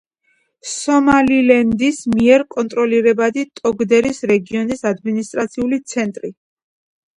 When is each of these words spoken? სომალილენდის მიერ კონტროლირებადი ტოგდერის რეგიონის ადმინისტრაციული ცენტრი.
სომალილენდის 0.69 1.99
მიერ 2.13 2.45
კონტროლირებადი 2.55 3.45
ტოგდერის 3.61 4.25
რეგიონის 4.33 4.85
ადმინისტრაციული 4.95 5.83
ცენტრი. 5.95 6.37